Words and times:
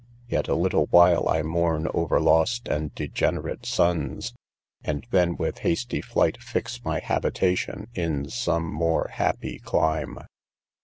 Yet 0.27 0.47
a 0.47 0.55
little 0.55 0.87
while 0.87 1.29
I 1.29 1.43
mourn 1.43 1.87
over 1.93 2.19
lost 2.19 2.67
and 2.67 2.91
degenerate 2.95 3.67
sons, 3.67 4.33
and 4.83 5.05
then 5.11 5.35
with 5.35 5.59
hasty 5.59 6.01
flight 6.01 6.41
fix 6.41 6.83
my 6.83 6.99
habitation 6.99 7.87
in 7.93 8.27
some 8.31 8.65
more 8.73 9.11
happy 9.13 9.59
clime. 9.59 10.17